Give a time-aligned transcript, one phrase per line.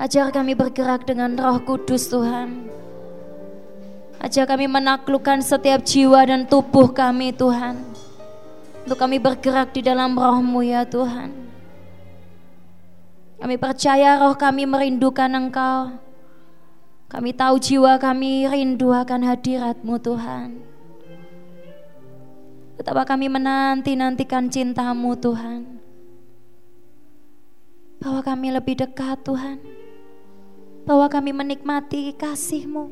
[0.00, 2.72] Ajar kami bergerak dengan roh kudus Tuhan.
[4.16, 7.76] Ajar kami menaklukkan setiap jiwa dan tubuh kami Tuhan.
[8.88, 11.36] Untuk kami bergerak di dalam rohmu ya Tuhan.
[13.44, 15.92] Kami percaya roh kami merindukan Engkau.
[17.12, 20.48] Kami tahu jiwa kami rindu akan hadiratmu Tuhan.
[22.80, 25.76] Betapa kami menanti-nantikan cintamu Tuhan.
[28.00, 29.79] Bahwa kami lebih dekat Tuhan
[30.84, 32.88] bahwa kami menikmati kasih-Mu,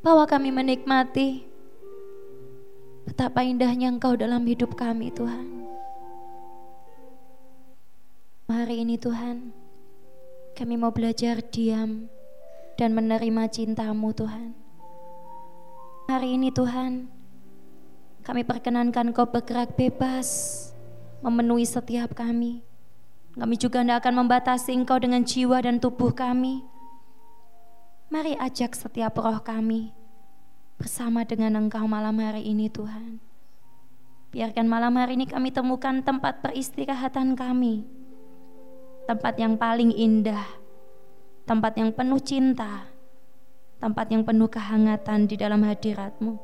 [0.00, 1.44] bahwa kami menikmati
[3.08, 5.64] betapa indahnya Engkau dalam hidup kami Tuhan.
[8.48, 9.52] Hari ini Tuhan,
[10.56, 12.08] kami mau belajar diam
[12.80, 14.56] dan menerima cinta-Mu Tuhan.
[16.08, 17.04] Hari ini Tuhan,
[18.24, 20.28] kami perkenankan Kau bergerak bebas,
[21.20, 22.67] memenuhi setiap kami
[23.36, 26.64] kami juga tidak akan membatasi engkau dengan jiwa dan tubuh kami.
[28.08, 29.92] Mari ajak setiap roh kami
[30.80, 33.20] bersama dengan engkau malam hari ini Tuhan.
[34.32, 37.84] Biarkan malam hari ini kami temukan tempat peristirahatan kami.
[39.04, 40.44] Tempat yang paling indah,
[41.48, 42.88] tempat yang penuh cinta,
[43.80, 46.36] tempat yang penuh kehangatan di dalam hadiratmu.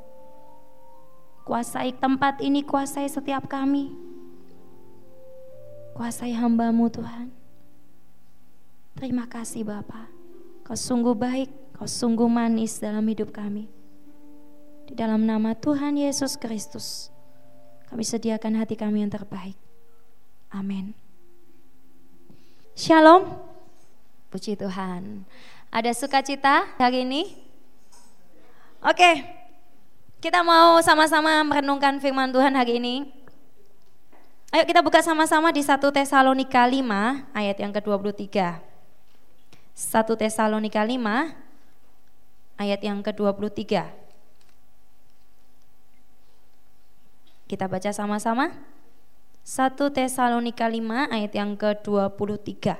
[1.44, 4.03] Kuasai tempat ini, kuasai setiap kami.
[5.94, 7.30] Kuasai hambamu Tuhan.
[8.98, 10.10] Terima kasih Bapa.
[10.66, 11.46] Kau sungguh baik,
[11.78, 13.70] kau sungguh manis dalam hidup kami.
[14.90, 17.14] Di dalam nama Tuhan Yesus Kristus,
[17.86, 19.54] kami sediakan hati kami yang terbaik.
[20.50, 20.98] Amin.
[22.74, 23.30] Shalom.
[24.34, 25.22] Puji Tuhan.
[25.70, 27.38] Ada sukacita hari ini?
[28.82, 29.22] Oke.
[30.18, 33.23] Kita mau sama-sama merenungkan firman Tuhan hari ini.
[34.52, 36.84] Ayo kita buka sama-sama di 1 Tesalonika 5
[37.32, 38.60] ayat yang ke-23.
[39.72, 43.88] 1 Tesalonika 5 ayat yang ke-23.
[47.48, 48.52] Kita baca sama-sama.
[49.44, 52.76] 1 Tesalonika 5 ayat yang ke-23.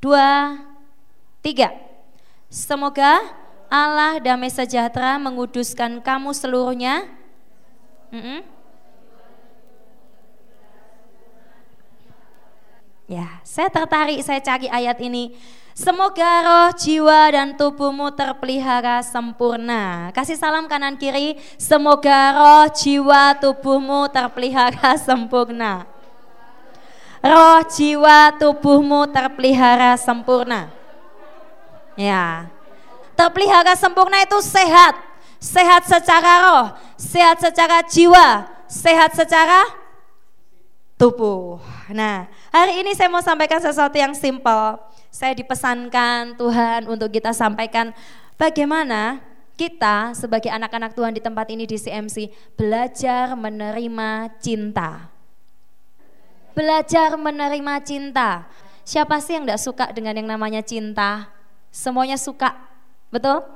[0.00, 0.70] 2
[1.40, 2.52] 3.
[2.52, 3.20] Semoga
[3.72, 7.08] Allah damai sejahtera menguduskan kamu seluruhnya.
[8.14, 8.59] Mm -mm
[13.10, 15.34] Ya, saya tertarik saya cari ayat ini.
[15.74, 20.14] Semoga roh, jiwa, dan tubuhmu terpelihara sempurna.
[20.14, 21.34] Kasih salam kanan kiri.
[21.58, 25.90] Semoga roh, jiwa, tubuhmu terpelihara sempurna.
[27.18, 30.70] Roh, jiwa, tubuhmu terpelihara sempurna.
[31.98, 32.46] Ya,
[33.18, 34.94] terpelihara sempurna itu sehat.
[35.42, 39.66] Sehat secara roh, sehat secara jiwa, sehat secara
[41.00, 41.56] tubuh.
[41.88, 44.78] Nah, hari ini saya mau sampaikan sesuatu yang simpel.
[45.10, 47.90] Saya dipesankan Tuhan untuk kita sampaikan
[48.38, 49.22] bagaimana
[49.58, 55.10] kita sebagai anak-anak Tuhan di tempat ini di CMC belajar menerima cinta.
[56.54, 58.46] Belajar menerima cinta.
[58.82, 61.30] Siapa sih yang tidak suka dengan yang namanya cinta?
[61.70, 62.58] Semuanya suka,
[63.14, 63.46] betul?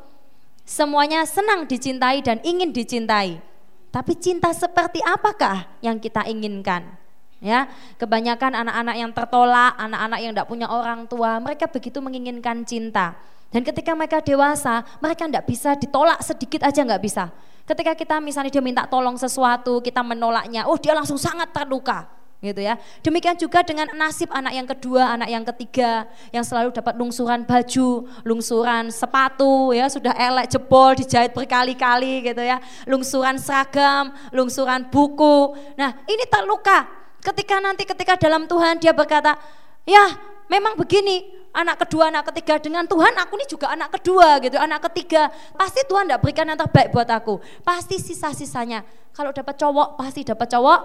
[0.63, 3.43] Semuanya senang dicintai dan ingin dicintai.
[3.91, 7.04] Tapi cinta seperti apakah yang kita inginkan?
[7.45, 7.69] Ya
[8.01, 13.13] kebanyakan anak-anak yang tertolak anak-anak yang tidak punya orang tua mereka begitu menginginkan cinta
[13.53, 17.29] dan ketika mereka dewasa mereka tidak bisa ditolak sedikit aja nggak bisa
[17.69, 22.09] ketika kita misalnya dia minta tolong sesuatu kita menolaknya oh dia langsung sangat terluka
[22.45, 22.77] gitu ya.
[23.01, 28.05] Demikian juga dengan nasib anak yang kedua, anak yang ketiga yang selalu dapat lungsuran baju,
[28.21, 32.61] lungsuran sepatu ya, sudah elek jebol dijahit berkali-kali gitu ya.
[32.85, 35.57] Lungsuran seragam, lungsuran buku.
[35.81, 37.04] Nah, ini terluka.
[37.25, 39.41] Ketika nanti ketika dalam Tuhan dia berkata,
[39.89, 40.13] ya
[40.53, 41.25] memang begini,
[41.57, 45.33] anak kedua, anak ketiga dengan Tuhan aku ini juga anak kedua gitu, anak ketiga.
[45.57, 47.41] Pasti Tuhan tidak berikan yang terbaik buat aku.
[47.65, 48.85] Pasti sisa-sisanya.
[49.17, 50.81] Kalau dapat cowok pasti dapat cowok.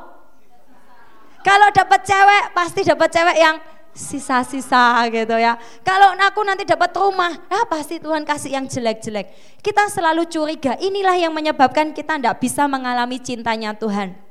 [1.44, 3.56] Kalau dapat cewek pasti dapat cewek yang
[3.92, 5.60] sisa-sisa gitu ya.
[5.84, 9.60] Kalau aku nanti dapat rumah, ya pasti Tuhan kasih yang jelek-jelek.
[9.60, 14.29] Kita selalu curiga, inilah yang menyebabkan kita tidak bisa mengalami cintanya Tuhan.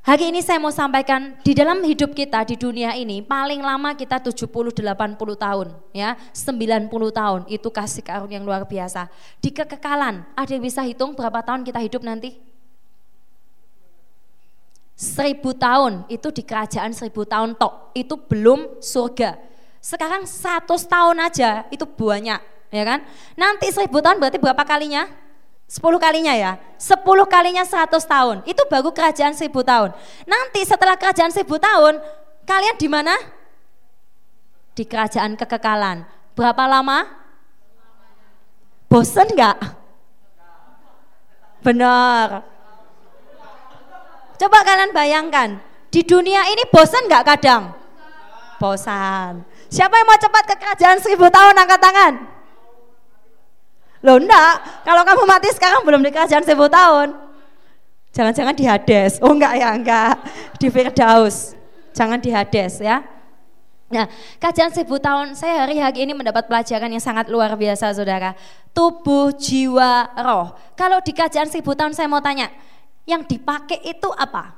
[0.00, 4.16] Hari ini saya mau sampaikan di dalam hidup kita di dunia ini paling lama kita
[4.16, 4.80] 70 80
[5.36, 9.12] tahun ya, 90 tahun itu kasih karunia yang luar biasa.
[9.44, 12.40] Di kekekalan, ada yang bisa hitung berapa tahun kita hidup nanti?
[14.96, 19.36] Seribu tahun itu di kerajaan seribu tahun tok, itu belum surga.
[19.84, 22.40] Sekarang 100 tahun aja itu banyak,
[22.72, 23.04] ya kan?
[23.36, 25.12] Nanti seribu tahun berarti berapa kalinya?
[25.70, 29.94] Sepuluh kalinya ya, sepuluh kalinya seratus tahun, itu baru kerajaan seribu tahun.
[30.26, 32.02] Nanti setelah kerajaan seribu tahun,
[32.42, 33.14] kalian di mana?
[34.80, 36.08] di kerajaan kekekalan.
[36.32, 37.04] Berapa lama?
[38.88, 39.60] Bosen nggak?
[41.60, 42.40] Benar.
[44.40, 45.60] Coba kalian bayangkan,
[45.92, 47.76] di dunia ini bosan nggak kadang?
[48.56, 49.44] Bosan.
[49.68, 52.14] Siapa yang mau cepat ke kerajaan seribu tahun angkat tangan?
[54.00, 57.12] Loh enggak, kalau kamu mati sekarang belum di kerajaan seribu tahun.
[58.10, 59.20] Jangan-jangan di Hades.
[59.20, 60.14] Oh enggak ya, enggak.
[60.56, 61.52] Di Firdaus.
[61.92, 63.04] Jangan di Hades ya.
[63.90, 64.06] Nah,
[64.38, 68.38] kajian seribu tahun, saya hari hari ini mendapat pelajaran yang sangat luar biasa, saudara.
[68.70, 70.54] Tubuh, jiwa, roh.
[70.78, 72.54] Kalau di kajian seribu tahun saya mau tanya,
[73.02, 74.54] yang dipakai itu apa?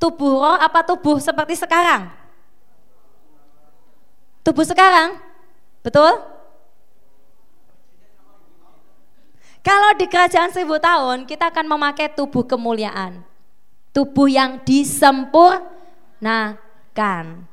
[0.00, 2.08] Tubuh roh apa tubuh seperti sekarang?
[4.40, 5.20] Tubuh sekarang,
[5.84, 6.37] betul?
[9.68, 13.20] Kalau di kerajaan seribu tahun, kita akan memakai tubuh kemuliaan.
[13.92, 16.56] Tubuh yang disempurnakan
[16.96, 17.44] kan.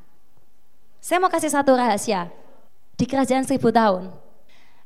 [0.96, 2.32] Saya mau kasih satu rahasia.
[2.96, 4.08] Di kerajaan seribu tahun,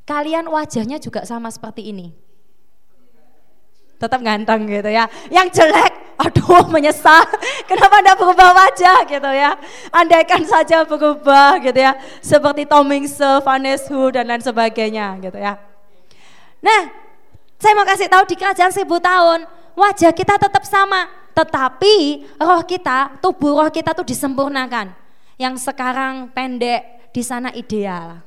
[0.02, 2.10] kalian wajahnya juga sama seperti ini.
[4.02, 5.06] Tetap ganteng gitu ya.
[5.30, 7.22] Yang jelek, aduh menyesal.
[7.70, 9.54] Kenapa anda berubah wajah gitu ya.
[9.94, 11.94] Andaikan saja berubah gitu ya.
[12.18, 15.54] Seperti Tom Hanks, Vanessa Hu dan lain sebagainya gitu ya.
[16.58, 17.09] Nah,
[17.60, 19.44] saya mau kasih tahu di kerajaan seribu tahun,
[19.76, 24.92] wajah kita tetap sama tetapi roh kita, tubuh roh kita tuh disempurnakan.
[25.40, 28.20] Yang sekarang pendek di sana ideal.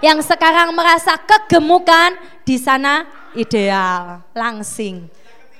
[0.00, 3.04] Yang sekarang merasa kegemukan di sana
[3.36, 5.08] ideal, langsing.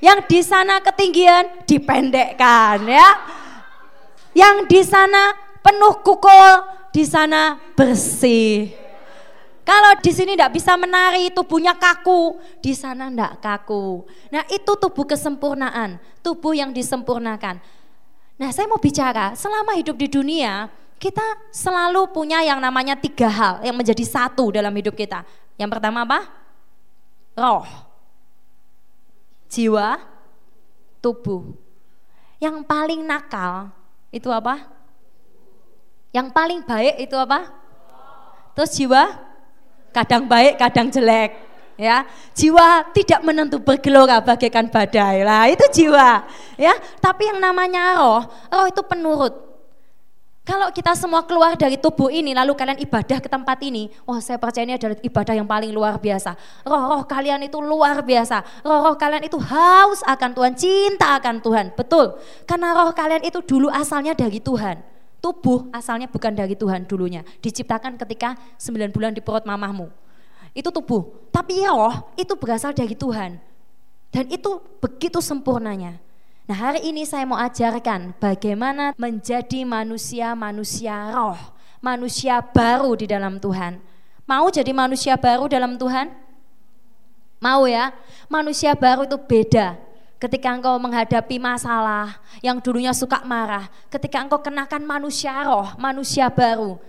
[0.01, 3.09] Yang di sana ketinggian dipendekkan ya.
[4.37, 5.33] Yang di sana
[5.65, 8.86] penuh kukul, di sana bersih.
[9.67, 14.07] Kalau di sini tidak bisa menari, tubuhnya kaku, di sana tidak kaku.
[14.31, 17.59] Nah itu tubuh kesempurnaan, tubuh yang disempurnakan.
[18.39, 20.71] Nah saya mau bicara, selama hidup di dunia,
[21.03, 25.27] kita selalu punya yang namanya tiga hal yang menjadi satu dalam hidup kita.
[25.59, 26.31] Yang pertama apa?
[27.35, 27.67] Roh,
[29.51, 29.99] jiwa,
[31.03, 31.43] tubuh.
[32.39, 33.75] Yang paling nakal
[34.15, 34.63] itu apa?
[36.15, 37.51] Yang paling baik itu apa?
[38.55, 39.26] Terus jiwa,
[39.97, 41.49] kadang baik, kadang jelek.
[41.77, 46.25] Ya, jiwa tidak menentu bergelora bagaikan badai lah itu jiwa.
[46.57, 46.73] Ya,
[47.05, 49.47] tapi yang namanya roh, roh itu penurut.
[50.47, 54.39] Kalau kita semua keluar dari tubuh ini lalu kalian ibadah ke tempat ini, oh saya
[54.39, 56.39] percaya ini adalah ibadah yang paling luar biasa.
[56.63, 58.63] Roh-roh kalian itu luar biasa.
[58.63, 61.75] Roh-roh kalian itu haus akan Tuhan, cinta akan Tuhan.
[61.75, 62.15] Betul.
[62.47, 64.96] Karena roh kalian itu dulu asalnya dari Tuhan.
[65.21, 67.25] Tubuh asalnya bukan dari Tuhan dulunya.
[67.43, 70.07] Diciptakan ketika 9 bulan di perut mamahmu
[70.57, 71.29] itu tubuh.
[71.29, 73.37] Tapi ya roh itu berasal dari Tuhan.
[74.09, 76.01] Dan itu begitu sempurnanya.
[76.49, 81.37] Nah hari ini saya mau ajarkan bagaimana menjadi manusia-manusia roh.
[81.85, 83.77] Manusia baru di dalam Tuhan.
[84.25, 86.09] Mau jadi manusia baru dalam Tuhan?
[87.37, 87.93] Mau ya?
[88.33, 89.77] Manusia baru itu beda.
[90.17, 96.81] Ketika engkau menghadapi masalah yang dulunya suka marah, ketika engkau kenakan manusia roh, manusia baru,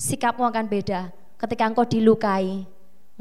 [0.00, 1.12] sikapmu akan beda.
[1.36, 2.64] Ketika engkau dilukai,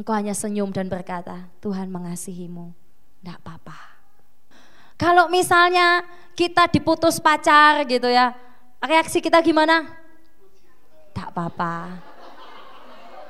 [0.01, 2.71] Engkau hanya senyum dan berkata, Tuhan mengasihimu.
[3.21, 3.77] Tidak apa-apa.
[4.97, 6.01] Kalau misalnya
[6.33, 8.33] kita diputus pacar gitu ya,
[8.81, 9.85] reaksi kita gimana?
[11.13, 12.01] Tak apa-apa.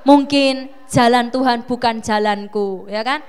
[0.07, 3.19] Mungkin jalan Tuhan bukan jalanku, ya kan?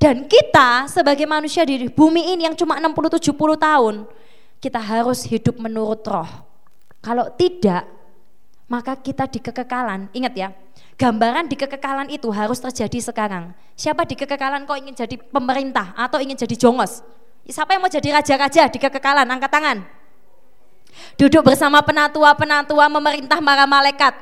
[0.00, 4.08] Dan kita sebagai manusia di bumi ini yang cuma 60-70 tahun,
[4.56, 6.48] kita harus hidup menurut roh.
[7.04, 7.84] Kalau tidak,
[8.64, 10.48] maka kita di kekekalan, ingat ya,
[10.96, 13.52] gambaran di kekekalan itu harus terjadi sekarang.
[13.76, 17.04] Siapa di kekekalan kok ingin jadi pemerintah atau ingin jadi jongos?
[17.44, 19.28] Siapa yang mau jadi raja-raja di kekekalan?
[19.28, 19.78] Angkat tangan.
[21.20, 24.16] Duduk bersama penatua-penatua memerintah para malaikat.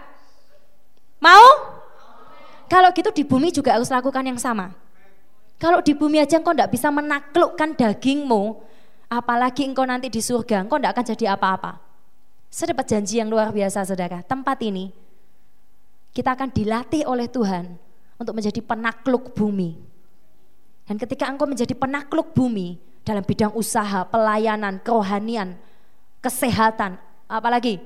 [1.23, 1.47] Mau?
[2.67, 4.88] Kalau gitu di bumi juga harus lakukan yang sama.
[5.59, 8.63] Kalau di bumi aja engkau tidak bisa menaklukkan dagingmu,
[9.11, 11.83] apalagi engkau nanti di surga, engkau tidak akan jadi apa-apa.
[12.47, 14.95] Saya dapat janji yang luar biasa saudara, tempat ini
[16.15, 17.75] kita akan dilatih oleh Tuhan
[18.17, 19.77] untuk menjadi penakluk bumi.
[20.89, 25.59] Dan ketika engkau menjadi penakluk bumi dalam bidang usaha, pelayanan, kerohanian,
[26.23, 26.97] kesehatan,
[27.29, 27.83] apalagi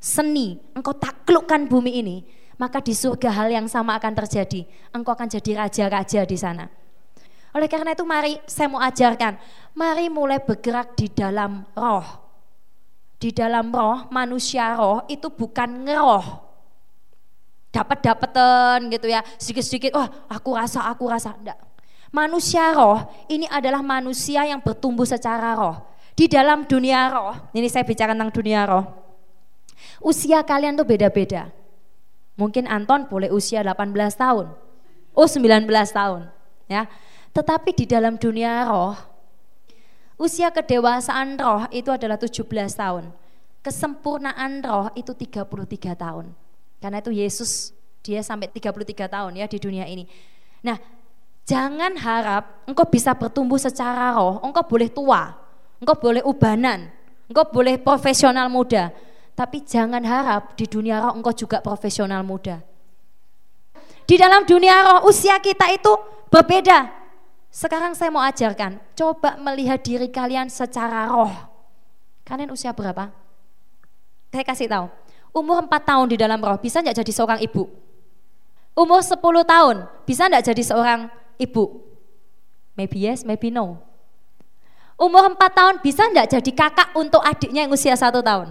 [0.00, 2.16] seni, engkau taklukkan bumi ini,
[2.58, 4.66] maka di surga hal yang sama akan terjadi.
[4.90, 6.83] Engkau akan jadi raja-raja di sana.
[7.54, 9.38] Oleh karena itu mari saya mau ajarkan,
[9.78, 12.06] mari mulai bergerak di dalam roh.
[13.16, 16.26] Di dalam roh, manusia roh itu bukan ngeroh,
[17.72, 21.58] dapat dapetan gitu ya sedikit-sedikit wah aku rasa aku rasa enggak
[22.14, 25.82] manusia roh ini adalah manusia yang bertumbuh secara roh
[26.14, 29.04] di dalam dunia roh ini saya bicara tentang dunia roh
[30.02, 31.50] Usia kalian tuh beda-beda.
[32.34, 34.50] Mungkin Anton boleh usia 18 tahun.
[35.14, 36.22] Oh 19 tahun.
[36.66, 36.90] ya.
[37.34, 38.94] Tetapi di dalam dunia roh,
[40.14, 42.46] usia kedewasaan roh itu adalah 17
[42.78, 43.10] tahun.
[43.58, 46.30] Kesempurnaan roh itu 33 tahun.
[46.78, 47.74] Karena itu Yesus
[48.06, 50.06] dia sampai 33 tahun ya di dunia ini.
[50.62, 50.78] Nah,
[51.42, 55.34] jangan harap engkau bisa bertumbuh secara roh, engkau boleh tua,
[55.82, 56.86] engkau boleh ubanan,
[57.26, 58.94] engkau boleh profesional muda,
[59.34, 62.62] tapi jangan harap di dunia roh engkau juga profesional muda.
[64.04, 65.90] Di dalam dunia roh usia kita itu
[66.30, 67.03] berbeda.
[67.54, 71.30] Sekarang saya mau ajarkan, coba melihat diri kalian secara roh.
[72.26, 73.14] Kalian usia berapa?
[74.34, 74.90] Saya kasih tahu.
[75.30, 77.70] Umur 4 tahun di dalam roh bisa nggak jadi seorang ibu?
[78.74, 81.00] Umur 10 tahun bisa nggak jadi seorang
[81.38, 81.78] ibu?
[82.74, 83.78] Maybe yes, maybe no.
[84.98, 88.50] Umur 4 tahun bisa nggak jadi kakak untuk adiknya yang usia satu tahun?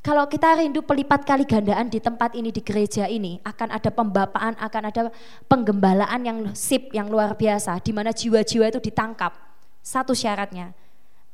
[0.00, 4.56] Kalau kita rindu pelipat kali gandaan di tempat ini, di gereja ini, akan ada pembapaan,
[4.56, 5.12] akan ada
[5.44, 9.36] penggembalaan yang sip, yang luar biasa, di mana jiwa-jiwa itu ditangkap.
[9.84, 10.72] Satu syaratnya,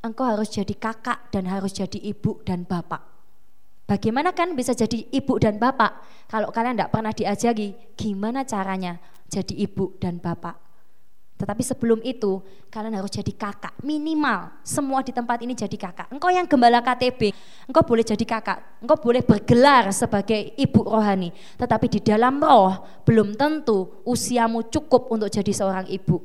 [0.03, 2.99] engkau harus jadi kakak dan harus jadi ibu dan bapak.
[3.87, 8.99] Bagaimana kan bisa jadi ibu dan bapak kalau kalian tidak pernah diajari gimana caranya
[9.31, 10.66] jadi ibu dan bapak.
[11.37, 12.41] Tetapi sebelum itu
[12.73, 16.09] kalian harus jadi kakak minimal semua di tempat ini jadi kakak.
[16.09, 17.29] Engkau yang gembala KTB,
[17.69, 21.29] engkau boleh jadi kakak, engkau boleh bergelar sebagai ibu rohani.
[21.61, 26.17] Tetapi di dalam roh belum tentu usiamu cukup untuk jadi seorang ibu.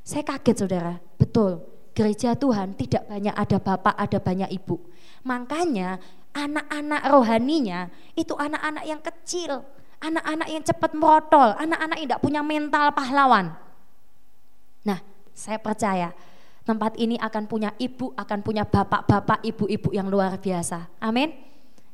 [0.00, 1.60] Saya kaget saudara, betul.
[1.92, 4.80] Gereja Tuhan tidak banyak ada bapak, ada banyak ibu.
[5.28, 6.00] Makanya
[6.32, 9.60] anak-anak rohaninya itu anak-anak yang kecil,
[10.00, 13.52] anak-anak yang cepat merotol, anak-anak yang tidak punya mental pahlawan.
[14.84, 14.98] Nah,
[15.36, 16.12] saya percaya
[16.64, 20.86] tempat ini akan punya ibu, akan punya bapak-bapak, ibu-ibu yang luar biasa.
[21.02, 21.32] Amin.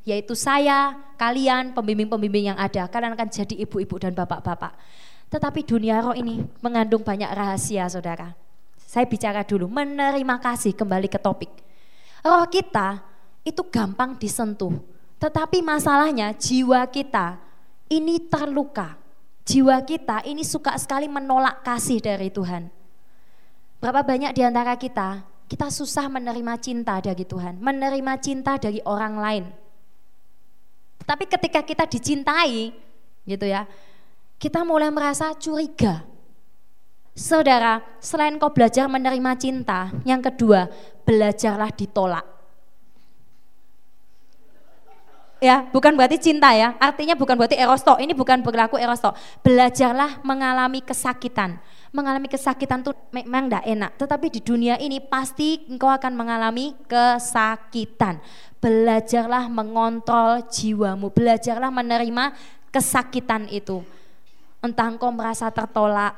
[0.07, 4.71] Yaitu saya, kalian, pembimbing-pembimbing yang ada, kalian akan jadi ibu-ibu dan bapak-bapak.
[5.27, 8.31] Tetapi dunia roh ini mengandung banyak rahasia, saudara.
[8.87, 11.51] Saya bicara dulu, menerima kasih kembali ke topik.
[12.23, 13.03] Roh kita
[13.43, 14.71] itu gampang disentuh.
[15.19, 17.35] Tetapi masalahnya jiwa kita
[17.91, 18.95] ini terluka.
[19.47, 22.76] Jiwa kita ini suka sekali menolak kasih dari Tuhan.
[23.77, 29.15] Berapa banyak di antara kita, kita susah menerima cinta dari Tuhan, menerima cinta dari orang
[29.21, 29.45] lain.
[31.05, 32.73] Tapi ketika kita dicintai,
[33.23, 33.69] gitu ya,
[34.41, 36.03] kita mulai merasa curiga.
[37.17, 40.69] Saudara, selain kau belajar menerima cinta, yang kedua,
[41.05, 42.37] belajarlah ditolak.
[45.37, 49.13] ya bukan berarti cinta ya artinya bukan berarti erosto ini bukan berlaku erosto
[49.45, 53.91] belajarlah mengalami kesakitan mengalami kesakitan tuh memang tidak enak.
[53.95, 58.19] Tetapi di dunia ini pasti engkau akan mengalami kesakitan.
[58.59, 61.13] Belajarlah mengontrol jiwamu.
[61.13, 62.35] Belajarlah menerima
[62.73, 63.83] kesakitan itu.
[64.59, 66.17] Entah engkau merasa tertolak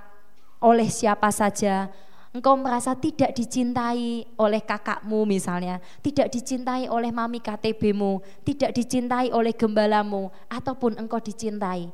[0.60, 1.92] oleh siapa saja.
[2.30, 9.50] Engkau merasa tidak dicintai oleh kakakmu misalnya, tidak dicintai oleh mami KTBmu, tidak dicintai oleh
[9.50, 11.90] gembalamu, ataupun engkau dicintai.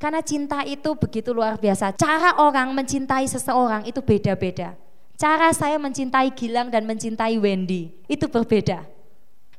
[0.00, 1.92] Karena cinta itu begitu luar biasa.
[1.92, 4.72] Cara orang mencintai seseorang itu beda-beda.
[5.20, 8.80] Cara saya mencintai Gilang dan mencintai Wendy itu berbeda.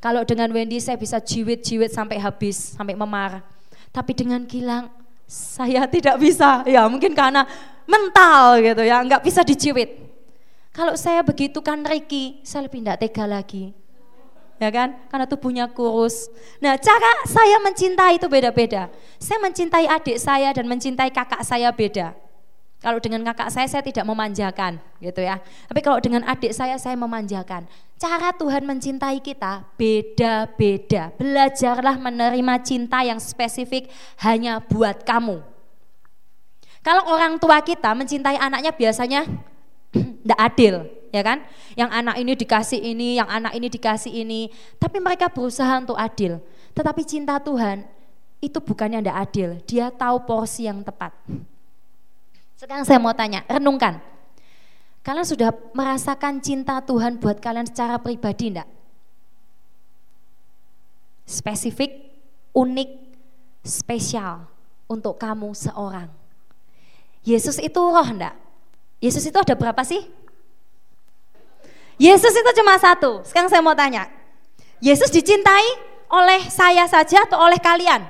[0.01, 3.45] Kalau dengan Wendy saya bisa jiwit-jiwit sampai habis, sampai memar.
[3.93, 4.89] Tapi dengan Gilang
[5.29, 6.65] saya tidak bisa.
[6.65, 7.45] Ya mungkin karena
[7.85, 10.01] mental gitu ya, nggak bisa dijiwit.
[10.73, 13.77] Kalau saya begitu kan Ricky, saya lebih tidak tega lagi.
[14.61, 14.93] Ya kan?
[15.09, 16.29] Karena tubuhnya kurus.
[16.61, 18.93] Nah, cara saya mencintai itu beda-beda.
[19.17, 22.13] Saya mencintai adik saya dan mencintai kakak saya beda.
[22.81, 25.41] Kalau dengan kakak saya saya tidak memanjakan, gitu ya.
[25.69, 27.65] Tapi kalau dengan adik saya saya memanjakan.
[27.97, 31.13] Cara Tuhan mencintai kita beda-beda.
[31.13, 33.89] Belajarlah menerima cinta yang spesifik
[34.25, 35.45] hanya buat kamu.
[36.81, 39.29] Kalau orang tua kita mencintai anaknya biasanya
[40.25, 40.75] tidak adil,
[41.11, 41.43] ya kan?
[41.75, 44.49] Yang anak ini dikasih ini, yang anak ini dikasih ini,
[44.79, 46.39] tapi mereka berusaha untuk adil.
[46.71, 47.83] Tetapi cinta Tuhan
[48.41, 51.13] itu bukannya tidak adil, dia tahu porsi yang tepat.
[52.57, 54.01] Sekarang saya mau tanya, renungkan.
[55.01, 58.69] Kalian sudah merasakan cinta Tuhan buat kalian secara pribadi enggak?
[61.25, 62.13] Spesifik,
[62.53, 62.89] unik,
[63.65, 64.45] spesial
[64.85, 66.09] untuk kamu seorang.
[67.25, 68.37] Yesus itu roh enggak?
[69.01, 70.05] Yesus itu ada berapa sih?
[72.01, 73.21] Yesus itu cuma satu.
[73.21, 74.09] Sekarang saya mau tanya.
[74.81, 75.77] Yesus dicintai
[76.09, 78.01] oleh saya saja atau oleh kalian?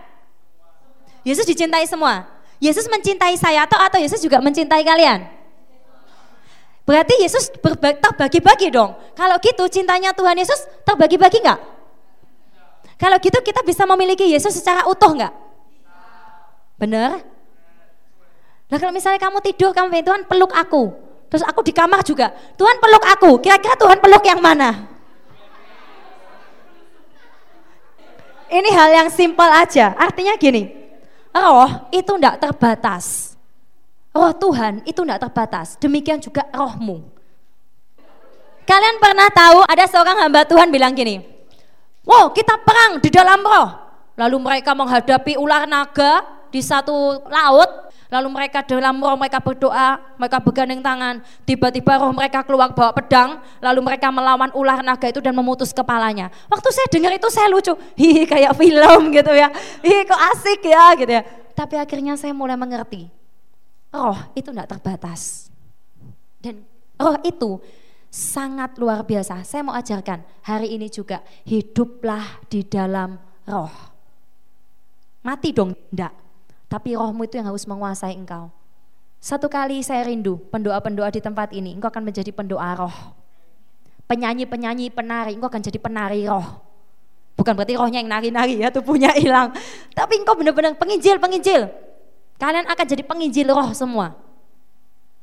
[1.27, 2.23] Yesus dicintai semua.
[2.63, 5.27] Yesus mencintai saya atau atau Yesus juga mencintai kalian?
[6.87, 7.51] Berarti Yesus
[7.99, 8.95] terbagi-bagi dong.
[9.11, 11.59] Kalau gitu cintanya Tuhan Yesus terbagi-bagi enggak?
[12.95, 15.33] Kalau gitu kita bisa memiliki Yesus secara utuh nggak?
[16.79, 17.19] Bener?
[18.71, 21.10] Nah kalau misalnya kamu tidur, kamu bilang Tuhan peluk aku.
[21.31, 23.31] Terus aku di kamar juga, Tuhan peluk aku.
[23.39, 24.91] Kira-kira Tuhan peluk yang mana?
[28.51, 29.95] Ini hal yang simpel aja.
[29.95, 30.67] Artinya gini,
[31.31, 33.39] roh itu tidak terbatas.
[34.11, 35.79] Roh Tuhan itu tidak terbatas.
[35.79, 36.99] Demikian juga rohmu.
[38.67, 41.23] Kalian pernah tahu ada seorang hamba Tuhan bilang gini,
[42.03, 43.71] wow kita perang di dalam roh.
[44.19, 47.71] Lalu mereka menghadapi ular naga di satu laut
[48.11, 51.23] Lalu mereka dalam roh mereka berdoa, mereka bergandeng tangan.
[51.47, 56.27] Tiba-tiba roh mereka keluar bawa pedang, lalu mereka melawan ular naga itu dan memutus kepalanya.
[56.51, 59.47] Waktu saya dengar itu saya lucu, hihi kayak film gitu ya.
[59.79, 61.23] Hihi kok asik ya gitu ya.
[61.55, 63.07] Tapi akhirnya saya mulai mengerti,
[63.95, 65.47] roh itu tidak terbatas.
[66.43, 66.67] Dan
[66.99, 67.63] roh itu
[68.11, 69.39] sangat luar biasa.
[69.47, 73.15] Saya mau ajarkan hari ini juga, hiduplah di dalam
[73.47, 73.71] roh.
[75.23, 76.20] Mati dong, enggak
[76.71, 78.47] tapi rohmu itu yang harus menguasai engkau.
[79.19, 82.95] Satu kali saya rindu pendoa-pendoa di tempat ini, engkau akan menjadi pendoa roh.
[84.07, 86.63] Penyanyi-penyanyi, penari, engkau akan jadi penari roh.
[87.35, 89.51] Bukan berarti rohnya yang nari-nari ya, tubuhnya hilang.
[89.91, 91.67] Tapi engkau benar-benar penginjil-penginjil.
[92.39, 94.15] Kalian akan jadi penginjil roh semua.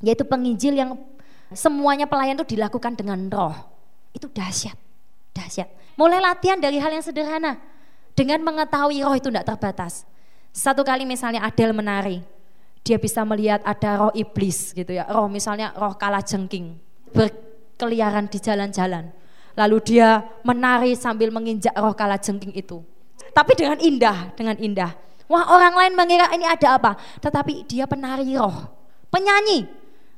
[0.05, 0.95] Yaitu penginjil yang
[1.51, 3.57] semuanya pelayan itu dilakukan dengan roh.
[4.13, 4.77] Itu dahsyat,
[5.33, 5.67] dahsyat.
[5.97, 7.57] Mulai latihan dari hal yang sederhana.
[8.13, 10.07] Dengan mengetahui roh itu tidak terbatas.
[10.59, 12.19] Satu kali misalnya Adel menari,
[12.83, 16.75] dia bisa melihat ada roh iblis gitu ya, roh misalnya roh kala jengking
[17.15, 19.07] berkeliaran di jalan-jalan.
[19.55, 22.83] Lalu dia menari sambil menginjak roh kala jengking itu.
[23.31, 24.91] Tapi dengan indah, dengan indah.
[25.31, 28.67] Wah orang lain mengira ini ada apa, tetapi dia penari roh,
[29.07, 29.63] penyanyi.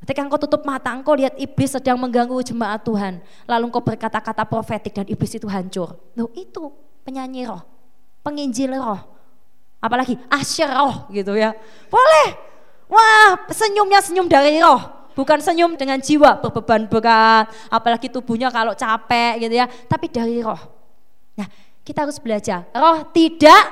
[0.01, 3.21] Ketika engkau tutup mata, engkau lihat iblis sedang mengganggu jemaat Tuhan.
[3.45, 6.01] Lalu engkau berkata-kata profetik dan iblis itu hancur.
[6.17, 6.73] Loh itu
[7.05, 7.61] penyanyi roh,
[8.25, 9.20] penginjil roh
[9.81, 11.57] apalagi asyroh gitu ya.
[11.89, 12.37] Boleh.
[12.85, 14.83] Wah, senyumnya senyum dari roh,
[15.15, 20.59] bukan senyum dengan jiwa berbeban berat, apalagi tubuhnya kalau capek gitu ya, tapi dari roh.
[21.39, 21.47] Nah,
[21.87, 23.63] kita harus belajar, roh tidak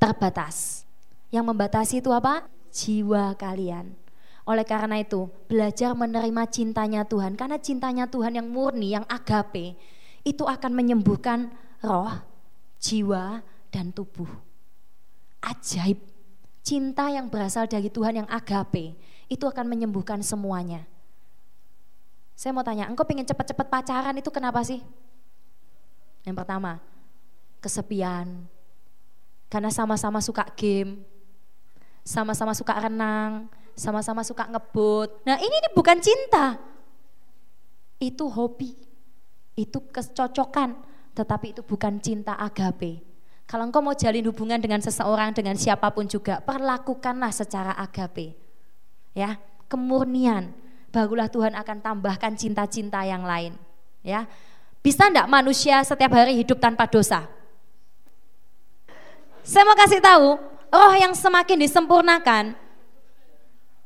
[0.00, 0.88] terbatas.
[1.28, 2.48] Yang membatasi itu apa?
[2.72, 3.92] Jiwa kalian.
[4.48, 9.76] Oleh karena itu, belajar menerima cintanya Tuhan, karena cintanya Tuhan yang murni, yang agape,
[10.24, 11.52] itu akan menyembuhkan
[11.84, 12.24] roh,
[12.80, 14.45] jiwa, dan tubuh
[15.42, 15.98] ajaib.
[16.66, 18.98] Cinta yang berasal dari Tuhan yang agape,
[19.30, 20.82] itu akan menyembuhkan semuanya.
[22.34, 24.82] Saya mau tanya, engkau pengen cepat-cepat pacaran itu kenapa sih?
[26.26, 26.82] Yang pertama,
[27.62, 28.50] kesepian.
[29.46, 31.06] Karena sama-sama suka game,
[32.02, 33.46] sama-sama suka renang,
[33.78, 35.22] sama-sama suka ngebut.
[35.22, 36.58] Nah ini, ini bukan cinta,
[38.02, 38.74] itu hobi,
[39.56, 40.76] itu kecocokan,
[41.16, 43.15] tetapi itu bukan cinta agape.
[43.46, 48.34] Kalau engkau mau jalin hubungan dengan seseorang, dengan siapa pun juga, perlakukanlah secara agape.
[49.14, 49.38] Ya,
[49.70, 50.50] kemurnian.
[50.90, 53.54] Barulah Tuhan akan tambahkan cinta-cinta yang lain.
[54.02, 54.26] Ya,
[54.82, 57.26] bisa enggak manusia setiap hari hidup tanpa dosa?
[59.46, 60.42] Saya mau kasih tahu,
[60.74, 62.44] roh yang semakin disempurnakan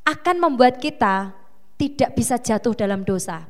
[0.09, 1.37] akan membuat kita
[1.77, 3.45] tidak bisa jatuh dalam dosa.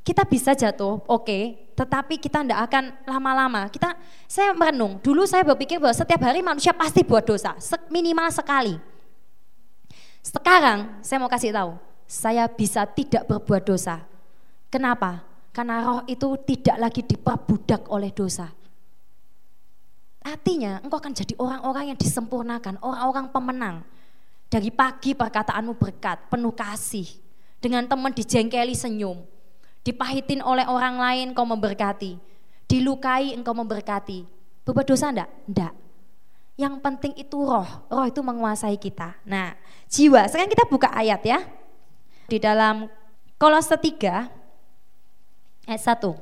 [0.00, 3.68] Kita bisa jatuh, oke, okay, tetapi kita tidak akan lama-lama.
[3.72, 3.96] Kita,
[4.28, 5.00] saya merenung.
[5.00, 7.56] Dulu saya berpikir bahwa setiap hari manusia pasti buat dosa,
[7.88, 8.76] minimal sekali.
[10.22, 11.74] Sekarang saya mau kasih tahu,
[12.06, 14.04] saya bisa tidak berbuat dosa.
[14.70, 15.24] Kenapa?
[15.52, 18.48] Karena roh itu tidak lagi diperbudak oleh dosa.
[20.22, 23.76] Artinya engkau akan jadi orang-orang yang disempurnakan, orang-orang pemenang.
[24.46, 27.08] Dari pagi perkataanmu berkat, penuh kasih.
[27.58, 29.31] Dengan teman dijengkeli senyum
[29.82, 32.18] Dipahitin oleh orang lain kau memberkati.
[32.70, 34.24] Dilukai engkau memberkati.
[34.62, 35.30] Berbuat dosa enggak?
[35.50, 35.74] Enggak.
[36.54, 37.66] Yang penting itu roh.
[37.90, 39.18] Roh itu menguasai kita.
[39.26, 39.58] Nah,
[39.90, 40.22] jiwa.
[40.30, 41.42] Sekarang kita buka ayat ya.
[42.30, 42.86] Di dalam
[43.42, 44.30] Kolose 3
[45.66, 46.14] ayat 1.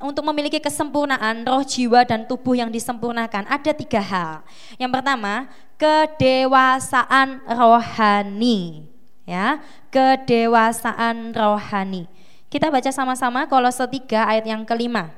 [0.00, 4.40] Untuk memiliki kesempurnaan roh, jiwa, dan tubuh yang disempurnakan ada tiga hal.
[4.80, 8.88] Yang pertama, kedewasaan rohani.
[9.28, 9.60] Ya,
[9.92, 12.08] kedewasaan rohani.
[12.50, 15.14] Kita baca sama-sama Kolose 3 ayat yang kelima.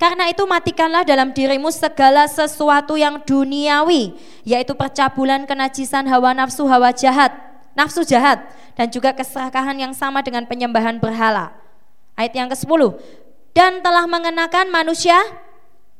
[0.00, 4.16] Karena itu matikanlah dalam dirimu segala sesuatu yang duniawi,
[4.48, 7.36] yaitu percabulan, kenajisan, hawa nafsu, hawa jahat,
[7.76, 8.40] nafsu jahat,
[8.72, 11.52] dan juga keserakahan yang sama dengan penyembahan berhala.
[12.16, 12.96] Ayat yang ke-10.
[13.52, 15.20] Dan telah mengenakan manusia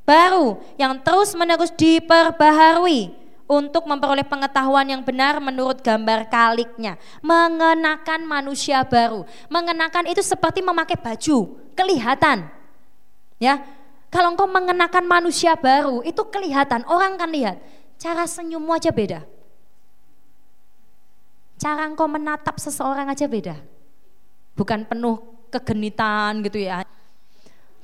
[0.09, 3.20] baru yang terus menerus diperbaharui
[3.51, 6.95] untuk memperoleh pengetahuan yang benar menurut gambar kaliknya.
[7.19, 9.27] Mengenakan manusia baru.
[9.51, 12.47] Mengenakan itu seperti memakai baju, kelihatan.
[13.43, 13.59] Ya,
[14.11, 17.63] Kalau engkau mengenakan manusia baru, itu kelihatan, orang kan lihat.
[17.95, 19.23] Cara senyummu aja beda.
[21.55, 23.55] Cara engkau menatap seseorang aja beda.
[24.59, 25.23] Bukan penuh
[25.55, 26.83] kegenitan gitu ya.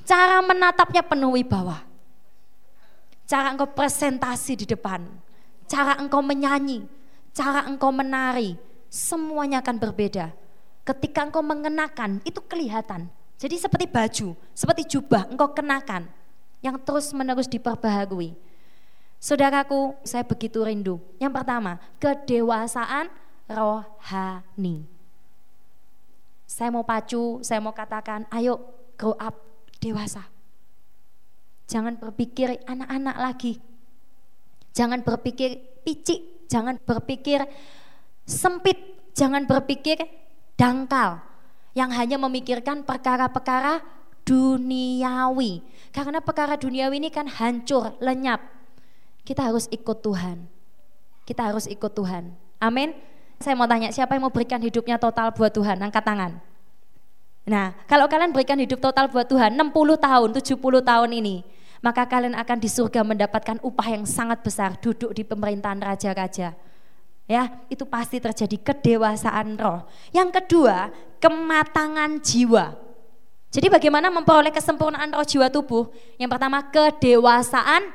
[0.03, 1.79] Cara menatapnya penuh wibawa.
[3.23, 5.07] Cara engkau presentasi di depan.
[5.67, 6.87] Cara engkau menyanyi.
[7.35, 8.55] Cara engkau menari.
[8.87, 10.31] Semuanya akan berbeda.
[10.87, 13.11] Ketika engkau mengenakan, itu kelihatan.
[13.37, 16.09] Jadi seperti baju, seperti jubah engkau kenakan
[16.65, 18.33] yang terus menerus diperbaharui.
[19.21, 20.97] Saudaraku, saya begitu rindu.
[21.21, 23.09] Yang pertama, kedewasaan
[23.45, 24.85] rohani.
[26.47, 28.61] Saya mau pacu, saya mau katakan, ayo
[28.95, 29.35] grow up,
[29.83, 30.25] dewasa.
[31.67, 33.53] Jangan berpikir anak-anak lagi.
[34.77, 37.41] Jangan berpikir picik, jangan berpikir
[38.29, 38.77] sempit,
[39.17, 40.05] jangan berpikir
[40.53, 41.17] dangkal
[41.73, 43.81] yang hanya memikirkan perkara-perkara
[44.21, 45.65] duniawi.
[45.89, 48.37] Karena perkara duniawi ini kan hancur, lenyap.
[49.25, 50.45] Kita harus ikut Tuhan.
[51.25, 52.37] Kita harus ikut Tuhan.
[52.61, 52.93] Amin.
[53.41, 55.81] Saya mau tanya, siapa yang mau berikan hidupnya total buat Tuhan?
[55.81, 56.37] Angkat tangan.
[57.47, 61.41] Nah, kalau kalian berikan hidup total buat Tuhan 60 tahun, 70 tahun ini,
[61.81, 66.57] maka kalian akan di surga mendapatkan upah yang sangat besar, duduk di pemerintahan raja-raja
[67.27, 69.83] ya itu pasti terjadi kedewasaan roh.
[70.15, 72.73] Yang kedua, kematangan jiwa.
[73.51, 75.91] Jadi bagaimana memperoleh kesempurnaan roh jiwa tubuh?
[76.15, 77.91] Yang pertama, kedewasaan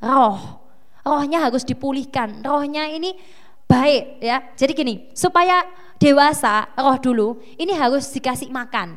[0.00, 0.64] roh.
[1.04, 2.40] Rohnya harus dipulihkan.
[2.40, 3.16] Rohnya ini
[3.68, 4.44] baik ya.
[4.56, 5.64] Jadi gini, supaya
[6.00, 7.28] dewasa roh dulu,
[7.60, 8.96] ini harus dikasih makan.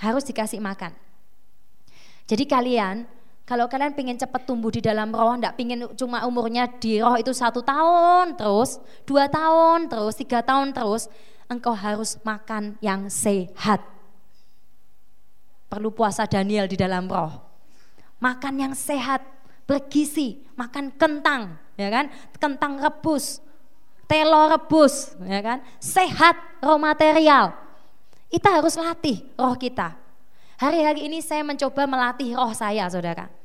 [0.00, 0.96] Harus dikasih makan.
[2.26, 3.04] Jadi kalian
[3.52, 7.36] kalau kalian pengen cepat tumbuh di dalam roh, enggak pengen cuma umurnya di roh itu
[7.36, 11.04] satu tahun terus, dua tahun terus, tiga tahun terus,
[11.52, 13.84] engkau harus makan yang sehat.
[15.68, 17.44] Perlu puasa Daniel di dalam roh.
[18.24, 19.20] Makan yang sehat,
[19.68, 22.08] bergizi, makan kentang, ya kan?
[22.40, 23.44] Kentang rebus,
[24.08, 25.60] telur rebus, ya kan?
[25.76, 27.52] Sehat roh material.
[28.32, 29.92] Kita harus latih roh kita.
[30.56, 33.41] Hari-hari ini saya mencoba melatih roh saya, saudara.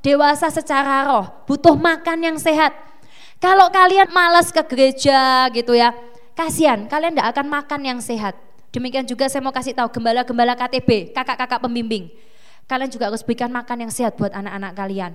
[0.00, 2.74] Dewasa secara roh, butuh makan yang sehat.
[3.38, 5.94] Kalau kalian malas ke gereja gitu ya,
[6.34, 8.34] kasihan, kalian tidak akan makan yang sehat.
[8.74, 12.10] Demikian juga saya mau kasih tahu gembala-gembala KTB, kakak-kakak pembimbing.
[12.68, 15.12] Kalian juga harus berikan makan yang sehat buat anak-anak kalian.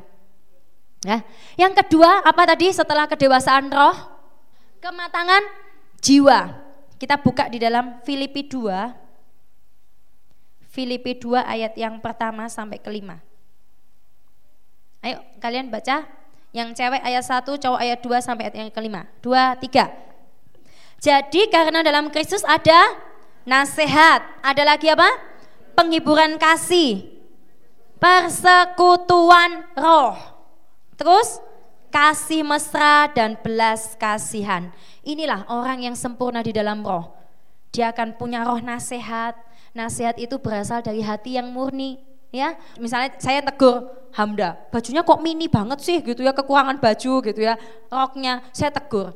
[1.04, 1.20] Ya.
[1.60, 3.96] Yang kedua, apa tadi setelah kedewasaan roh?
[4.80, 5.44] Kematangan
[6.00, 6.60] jiwa.
[6.98, 9.04] Kita buka di dalam Filipi 2
[10.74, 13.22] Filipi 2 ayat yang pertama sampai kelima.
[15.04, 16.08] Ayo kalian baca.
[16.54, 19.10] Yang cewek ayat 1, cowok ayat 2 sampai ayat yang kelima.
[19.26, 19.90] 2, 3.
[21.02, 22.94] Jadi karena dalam Kristus ada
[23.44, 24.24] nasihat.
[24.40, 25.10] Ada lagi apa?
[25.76, 27.10] Penghiburan kasih.
[27.98, 30.16] Persekutuan roh.
[30.94, 31.42] Terus
[31.90, 34.70] kasih mesra dan belas kasihan.
[35.02, 37.12] Inilah orang yang sempurna di dalam roh.
[37.74, 39.34] Dia akan punya roh nasihat,
[39.74, 45.46] nasihat itu berasal dari hati yang murni ya misalnya saya tegur Hamda bajunya kok mini
[45.46, 46.02] banget sih?
[46.02, 47.54] Gitu ya kekurangan baju gitu ya
[47.94, 48.42] roknya.
[48.50, 49.14] Saya tegur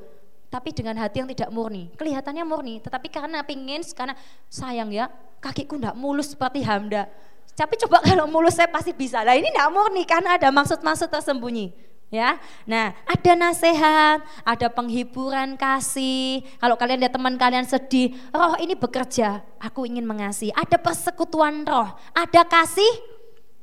[0.47, 1.89] tapi dengan hati yang tidak murni.
[1.97, 4.13] Kelihatannya murni tetapi karena pingin karena
[4.47, 5.09] sayang ya
[5.41, 7.09] kakiku tidak mulus seperti Hamda.
[7.57, 9.25] Tapi coba kalau mulus saya pasti bisa.
[9.25, 12.39] Lah ini tidak murni karena ada maksud-maksud tersembunyi ya.
[12.63, 16.43] Nah, ada nasihat, ada penghiburan kasih.
[16.59, 20.51] Kalau kalian lihat teman kalian sedih, roh ini bekerja, aku ingin mengasihi.
[20.55, 22.93] Ada persekutuan roh, ada kasih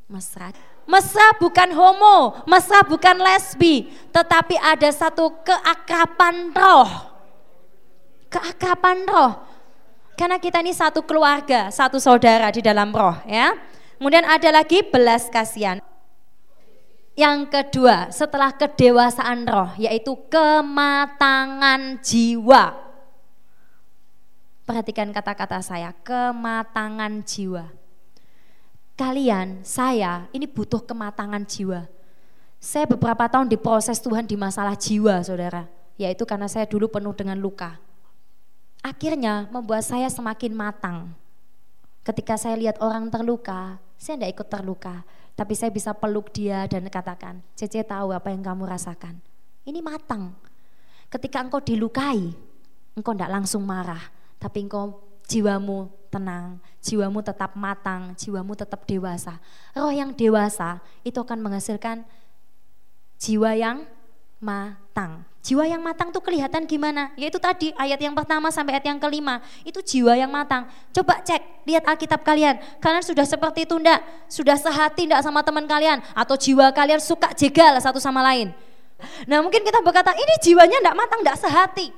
[0.09, 0.53] mesra.
[0.85, 6.91] Mesra bukan homo, mesra bukan lesbi, tetapi ada satu keakraban roh.
[8.29, 9.33] Keakraban roh.
[10.15, 13.57] Karena kita ini satu keluarga, satu saudara di dalam roh ya.
[13.97, 15.81] Kemudian ada lagi belas kasihan.
[17.15, 22.75] Yang kedua, setelah kedewasaan roh, yaitu kematangan jiwa.
[24.67, 27.71] Perhatikan kata-kata saya, kematangan jiwa.
[28.99, 31.87] Kalian, saya, ini butuh kematangan jiwa.
[32.59, 35.71] Saya beberapa tahun diproses Tuhan di masalah jiwa, saudara.
[35.95, 37.79] Yaitu karena saya dulu penuh dengan luka.
[38.83, 41.15] Akhirnya membuat saya semakin matang.
[42.03, 45.01] Ketika saya lihat orang terluka, saya tidak ikut terluka
[45.35, 49.19] tapi saya bisa peluk dia dan katakan, Cece tahu apa yang kamu rasakan.
[49.67, 50.31] Ini matang.
[51.11, 52.31] Ketika engkau dilukai,
[52.95, 54.03] engkau tidak langsung marah,
[54.39, 59.43] tapi engkau jiwamu tenang, jiwamu tetap matang, jiwamu tetap dewasa.
[59.75, 62.07] Roh yang dewasa itu akan menghasilkan
[63.19, 63.83] jiwa yang
[64.39, 65.27] matang.
[65.43, 67.11] Jiwa yang matang tuh kelihatan gimana?
[67.19, 70.71] Yaitu tadi ayat yang pertama sampai ayat yang kelima, itu jiwa yang matang.
[70.95, 72.61] Coba cek lihat Alkitab kalian.
[72.79, 74.01] Kalian sudah seperti itu enggak?
[74.29, 76.01] Sudah sehati enggak sama teman kalian?
[76.13, 78.53] Atau jiwa kalian suka jegal satu sama lain?
[79.29, 81.89] Nah mungkin kita berkata, ini jiwanya enggak matang, enggak sehati.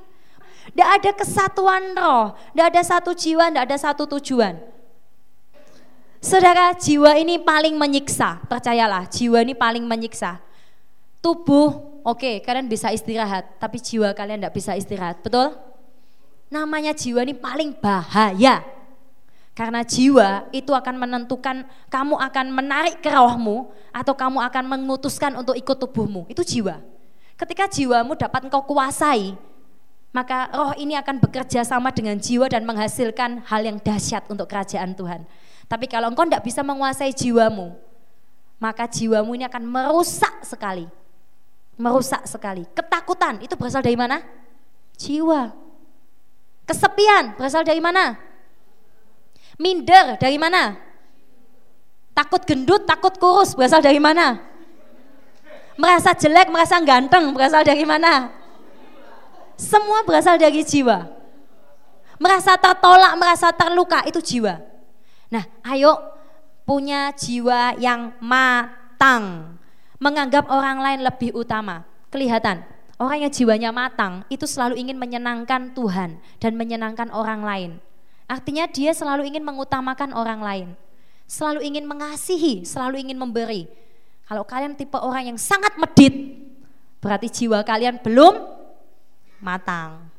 [0.73, 4.59] Enggak ada kesatuan roh, enggak ada satu jiwa, enggak ada satu tujuan.
[6.17, 10.41] Saudara, jiwa ini paling menyiksa, percayalah, jiwa ini paling menyiksa.
[11.21, 15.55] Tubuh, oke, okay, kalian bisa istirahat, tapi jiwa kalian enggak bisa istirahat, betul?
[16.47, 18.76] Namanya jiwa ini paling bahaya.
[19.57, 25.57] Karena jiwa itu akan menentukan kamu akan menarik ke rohmu atau kamu akan memutuskan untuk
[25.57, 26.29] ikut tubuhmu.
[26.29, 26.77] Itu jiwa.
[27.33, 29.33] Ketika jiwamu dapat engkau kuasai,
[30.13, 34.93] maka roh ini akan bekerja sama dengan jiwa dan menghasilkan hal yang dahsyat untuk kerajaan
[34.93, 35.25] Tuhan.
[35.65, 37.73] Tapi kalau engkau tidak bisa menguasai jiwamu,
[38.61, 40.85] maka jiwamu ini akan merusak sekali.
[41.81, 42.61] Merusak sekali.
[42.77, 44.21] Ketakutan itu berasal dari mana?
[45.01, 45.49] Jiwa.
[46.69, 48.21] Kesepian berasal dari mana?
[49.57, 50.77] Minder dari mana?
[52.13, 54.41] Takut gendut, takut kurus berasal dari mana?
[55.77, 58.33] Merasa jelek, merasa ganteng berasal dari mana?
[59.57, 61.05] Semua berasal dari jiwa.
[62.17, 64.57] Merasa tertolak, merasa terluka itu jiwa.
[65.29, 65.93] Nah, ayo
[66.65, 69.57] punya jiwa yang matang.
[70.01, 71.85] Menganggap orang lain lebih utama.
[72.09, 72.65] Kelihatan,
[72.97, 77.71] Orang yang jiwanya matang itu selalu ingin menyenangkan Tuhan dan menyenangkan orang lain.
[78.27, 80.69] Artinya dia selalu ingin mengutamakan orang lain.
[81.23, 83.71] Selalu ingin mengasihi, selalu ingin memberi.
[84.27, 86.11] Kalau kalian tipe orang yang sangat medit,
[86.99, 88.35] berarti jiwa kalian belum
[89.39, 90.11] matang.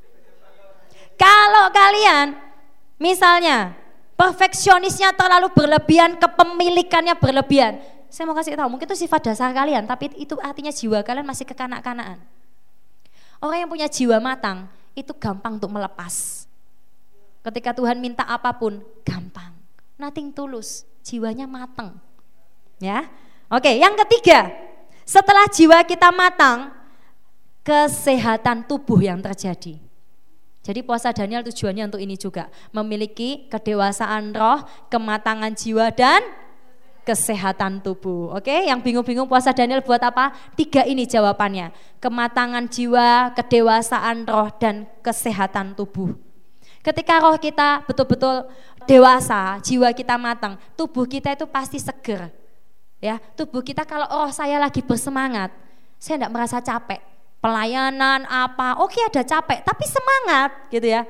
[1.21, 2.33] Kalau kalian
[2.97, 3.77] misalnya
[4.17, 7.85] perfeksionisnya terlalu berlebihan, kepemilikannya berlebihan.
[8.09, 11.45] Saya mau kasih tahu, mungkin itu sifat dasar kalian, tapi itu artinya jiwa kalian masih
[11.45, 12.17] kekanak-kanakan.
[13.45, 16.48] Orang yang punya jiwa matang itu gampang untuk melepas.
[17.43, 19.55] Ketika Tuhan minta apa pun, gampang.
[19.99, 21.99] Nothing tulus, jiwanya matang.
[22.79, 23.11] Ya.
[23.49, 24.53] Oke, yang ketiga,
[25.09, 26.71] setelah jiwa kita matang,
[27.65, 29.81] kesehatan tubuh yang terjadi.
[30.69, 34.61] Jadi puasa Daniel tujuannya untuk ini juga, memiliki kedewasaan roh,
[34.93, 36.21] kematangan jiwa dan
[37.09, 38.37] kesehatan tubuh.
[38.37, 40.37] Oke, yang bingung-bingung puasa Daniel buat apa?
[40.53, 41.73] Tiga ini jawabannya.
[42.05, 46.13] Kematangan jiwa, kedewasaan roh dan kesehatan tubuh.
[46.89, 48.49] Ketika roh kita betul-betul
[48.89, 52.33] dewasa, jiwa kita matang, tubuh kita itu pasti seger.
[52.97, 55.53] Ya, tubuh kita kalau roh saya lagi bersemangat,
[56.01, 57.05] saya tidak merasa capek.
[57.45, 61.05] Pelayanan apa, oke ada capek, tapi semangat gitu ya.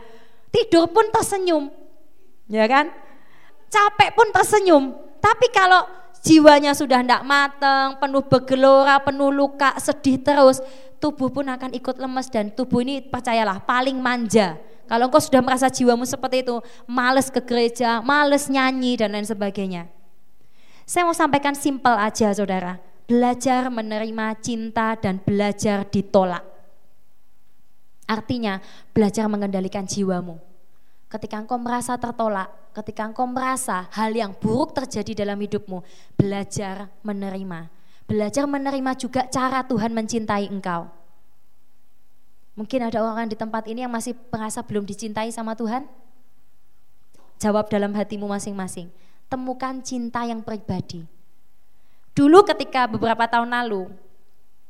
[0.50, 1.70] Tidur pun tersenyum,
[2.50, 2.90] ya kan?
[3.70, 5.86] Capek pun tersenyum, tapi kalau
[6.26, 10.58] jiwanya sudah tidak matang, penuh bergelora, penuh luka, sedih terus,
[10.98, 14.58] tubuh pun akan ikut lemes dan tubuh ini percayalah paling manja.
[14.88, 16.56] Kalau engkau sudah merasa jiwamu seperti itu,
[16.88, 19.84] males ke gereja, males nyanyi dan lain sebagainya.
[20.88, 26.40] Saya mau sampaikan simpel aja saudara, belajar menerima cinta dan belajar ditolak.
[28.08, 28.64] Artinya
[28.96, 30.40] belajar mengendalikan jiwamu.
[31.12, 35.84] Ketika engkau merasa tertolak, ketika engkau merasa hal yang buruk terjadi dalam hidupmu,
[36.16, 37.68] belajar menerima.
[38.08, 40.88] Belajar menerima juga cara Tuhan mencintai engkau.
[42.58, 45.86] Mungkin ada orang di tempat ini yang masih merasa belum dicintai sama Tuhan?
[47.38, 48.90] Jawab dalam hatimu masing-masing.
[49.30, 51.06] Temukan cinta yang pribadi.
[52.18, 53.86] Dulu ketika beberapa tahun lalu,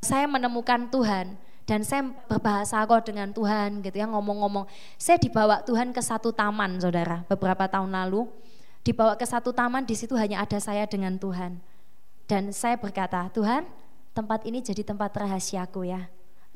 [0.05, 4.68] saya menemukan Tuhan, dan saya berbahasa roh dengan Tuhan gitu ya ngomong-ngomong.
[5.01, 8.29] Saya dibawa Tuhan ke satu taman saudara beberapa tahun lalu.
[8.85, 11.61] Dibawa ke satu taman di situ hanya ada saya dengan Tuhan.
[12.29, 13.64] Dan saya berkata, Tuhan
[14.12, 16.09] tempat ini jadi tempat rahasiaku ya.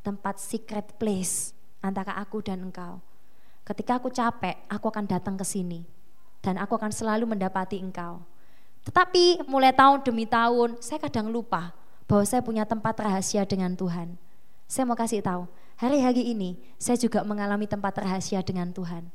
[0.03, 2.99] Tempat secret place antara aku dan engkau.
[3.63, 5.87] Ketika aku capek, aku akan datang ke sini.
[6.43, 8.19] Dan aku akan selalu mendapati engkau.
[8.83, 11.71] Tetapi mulai tahun demi tahun, saya kadang lupa
[12.11, 14.19] bahwa saya punya tempat rahasia dengan Tuhan.
[14.67, 15.47] Saya mau kasih tahu,
[15.79, 19.07] hari-hari ini saya juga mengalami tempat rahasia dengan Tuhan.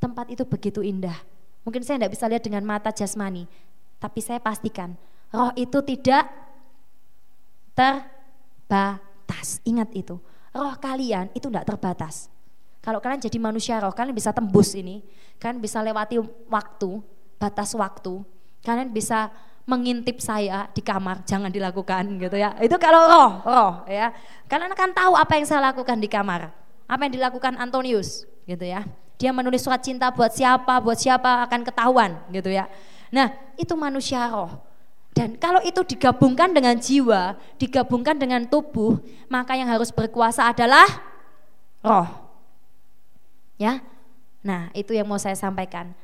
[0.00, 1.20] Tempat itu begitu indah.
[1.68, 3.44] Mungkin saya tidak bisa lihat dengan mata jasmani,
[4.00, 4.96] tapi saya pastikan
[5.32, 6.28] roh itu tidak
[7.76, 9.13] terbatas.
[9.64, 10.20] Ingat itu,
[10.52, 12.28] roh kalian itu tidak terbatas.
[12.84, 15.00] Kalau kalian jadi manusia roh, kalian bisa tembus ini,
[15.40, 16.20] kalian bisa lewati
[16.52, 17.00] waktu,
[17.40, 18.20] batas waktu,
[18.60, 19.32] kalian bisa
[19.64, 22.52] mengintip saya di kamar, jangan dilakukan gitu ya.
[22.60, 24.12] Itu kalau roh, roh ya.
[24.44, 26.52] Kalian akan tahu apa yang saya lakukan di kamar.
[26.84, 28.84] Apa yang dilakukan Antonius gitu ya.
[29.16, 32.68] Dia menulis surat cinta buat siapa, buat siapa akan ketahuan gitu ya.
[33.08, 34.52] Nah, itu manusia roh.
[35.14, 38.98] Dan kalau itu digabungkan dengan jiwa, digabungkan dengan tubuh,
[39.30, 40.84] maka yang harus berkuasa adalah
[41.86, 42.10] roh.
[43.54, 43.78] Ya.
[44.42, 45.94] Nah, itu yang mau saya sampaikan.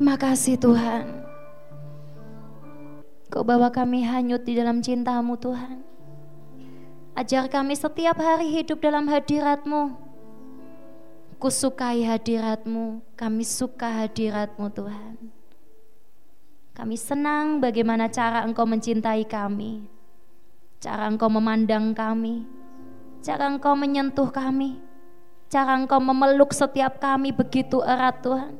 [0.00, 1.04] Terima kasih Tuhan.
[3.28, 5.84] Kau bawa kami hanyut di dalam cintamu Tuhan.
[7.12, 9.92] Ajar kami setiap hari hidup dalam hadiratmu.
[11.36, 15.37] Kusukai hadiratmu, kami suka hadiratmu Tuhan.
[16.78, 19.82] Kami senang bagaimana cara engkau mencintai kami.
[20.78, 22.46] Cara engkau memandang kami.
[23.18, 24.78] Cara engkau menyentuh kami.
[25.50, 28.54] Cara engkau memeluk setiap kami begitu erat Tuhan.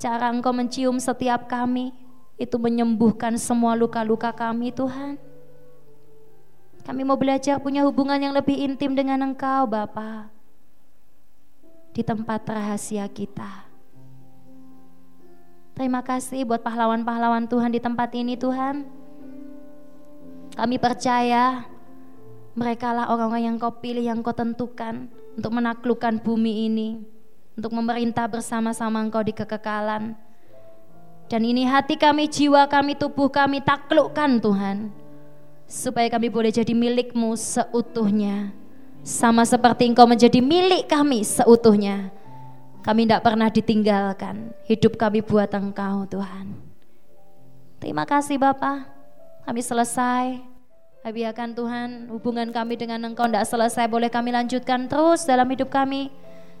[0.00, 1.92] Cara engkau mencium setiap kami
[2.40, 5.20] itu menyembuhkan semua luka-luka kami Tuhan.
[6.80, 10.32] Kami mau belajar punya hubungan yang lebih intim dengan Engkau Bapa
[11.92, 13.67] di tempat rahasia kita.
[15.78, 18.82] Terima kasih buat pahlawan-pahlawan Tuhan di tempat ini Tuhan.
[20.58, 21.62] Kami percaya
[22.58, 25.06] mereka lah orang-orang yang kau pilih, yang kau tentukan
[25.38, 26.98] untuk menaklukkan bumi ini.
[27.54, 30.18] Untuk memerintah bersama-sama engkau di kekekalan
[31.28, 34.88] dan ini hati kami, jiwa kami, tubuh kami taklukkan Tuhan.
[35.68, 38.56] Supaya kami boleh jadi milikmu seutuhnya.
[39.04, 42.08] Sama seperti engkau menjadi milik kami seutuhnya.
[42.82, 44.54] Kami tidak pernah ditinggalkan.
[44.64, 46.54] Hidup kami buat engkau Tuhan.
[47.78, 48.86] Terima kasih Bapak.
[49.46, 50.58] Kami selesai.
[51.08, 56.12] Biarkan Tuhan hubungan kami dengan Engkau tidak selesai boleh kami lanjutkan terus dalam hidup kami.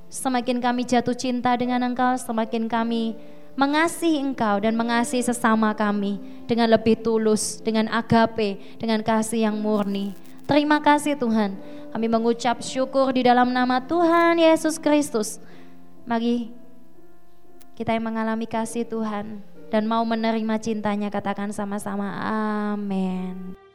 [0.08, 3.12] Semakin kami jatuh cinta dengan Engkau, semakin kami
[3.58, 10.14] mengasihi engkau dan mengasihi sesama kami dengan lebih tulus, dengan agape, dengan kasih yang murni.
[10.46, 11.58] Terima kasih Tuhan.
[11.92, 15.42] Kami mengucap syukur di dalam nama Tuhan Yesus Kristus.
[16.08, 16.48] Mari
[17.76, 22.08] kita yang mengalami kasih Tuhan dan mau menerima cintanya katakan sama-sama
[22.72, 23.67] amin.